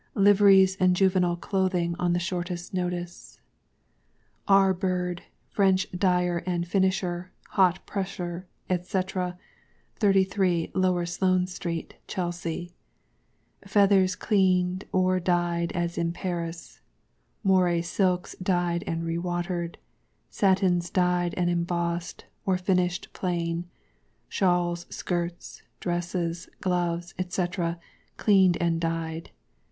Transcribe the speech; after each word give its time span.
Liveries 0.15 0.75
and 0.79 0.95
Juvenile 0.95 1.35
Clothing 1.35 1.95
on 1.99 2.13
the 2.13 2.17
shortest 2.17 2.73
notice. 2.73 3.39
R. 4.47 4.73
BIRD 4.73 5.21
FRENCH 5.51 5.91
DYER 5.91 6.41
& 6.65 6.65
FINISHER, 6.65 7.29
HOT 7.49 7.85
PRESSER, 7.85 8.47
&C., 8.83 9.01
33, 9.99 10.71
LOWER 10.73 11.05
SLOANE 11.05 11.45
STREET, 11.45 11.93
CHELSEA. 12.07 12.71
Feathers 13.67 14.15
Cleaned 14.15 14.85
or 14.91 15.19
Dyed 15.19 15.71
as 15.73 15.99
in 15.99 16.13
Paris. 16.13 16.81
Moire 17.43 17.83
Silks 17.83 18.35
Dyed 18.41 18.83
and 18.87 19.05
Re 19.05 19.19
watered. 19.19 19.77
Satins 20.31 20.89
Dyed 20.89 21.35
and 21.37 21.47
Embossed, 21.47 22.25
or 22.43 22.57
Finished 22.57 23.13
Plain, 23.13 23.69
Shawls, 24.27 24.87
Silks, 24.89 25.61
Dresses, 25.79 26.49
Gloves, 26.59 27.13
&c., 27.29 27.45
Cleaned 28.17 28.57
and 28.59 28.81
Dyed. 28.81 29.29